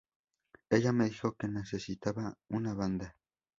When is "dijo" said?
1.07-1.33